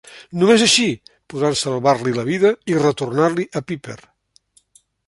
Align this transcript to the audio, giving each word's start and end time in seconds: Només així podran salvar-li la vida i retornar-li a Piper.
Només 0.43 0.63
així 0.67 0.85
podran 1.33 1.59
salvar-li 1.61 2.15
la 2.17 2.27
vida 2.33 2.53
i 2.73 2.79
retornar-li 2.81 3.47
a 3.61 3.65
Piper. 3.71 4.01